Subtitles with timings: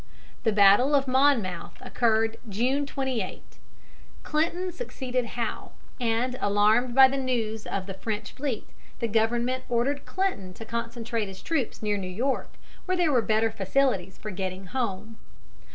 [0.41, 3.59] The battle of Monmouth occurred June 28.
[4.23, 8.67] Clinton succeeded Howe, and, alarmed by the news of the French fleet,
[8.97, 12.49] the government ordered Clinton to concentrate his troops near New York,
[12.85, 15.17] where there were better facilities for getting home.